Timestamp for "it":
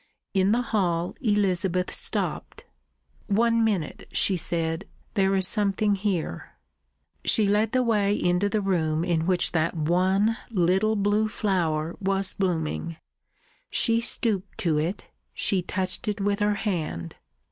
14.79-15.05, 16.07-16.19